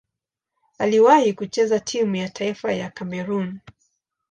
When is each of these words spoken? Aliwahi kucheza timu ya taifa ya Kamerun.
Aliwahi 0.77 1.33
kucheza 1.33 1.79
timu 1.79 2.15
ya 2.15 2.29
taifa 2.29 2.73
ya 2.73 2.89
Kamerun. 2.89 3.59